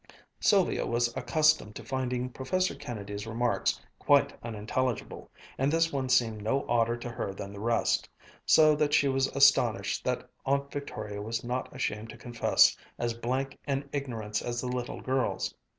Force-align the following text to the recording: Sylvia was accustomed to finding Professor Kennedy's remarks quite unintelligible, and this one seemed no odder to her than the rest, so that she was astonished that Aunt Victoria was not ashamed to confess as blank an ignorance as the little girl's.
Sylvia 0.39 0.83
was 0.87 1.15
accustomed 1.15 1.75
to 1.75 1.85
finding 1.85 2.31
Professor 2.31 2.73
Kennedy's 2.73 3.27
remarks 3.27 3.79
quite 3.99 4.33
unintelligible, 4.41 5.29
and 5.59 5.71
this 5.71 5.93
one 5.93 6.09
seemed 6.09 6.41
no 6.41 6.65
odder 6.67 6.97
to 6.97 7.09
her 7.11 7.35
than 7.35 7.53
the 7.53 7.59
rest, 7.59 8.09
so 8.43 8.75
that 8.75 8.95
she 8.95 9.07
was 9.07 9.27
astonished 9.35 10.03
that 10.03 10.27
Aunt 10.43 10.71
Victoria 10.71 11.21
was 11.21 11.43
not 11.43 11.71
ashamed 11.71 12.09
to 12.09 12.17
confess 12.17 12.75
as 12.97 13.13
blank 13.13 13.59
an 13.67 13.87
ignorance 13.93 14.41
as 14.41 14.59
the 14.59 14.67
little 14.67 15.01
girl's. 15.01 15.53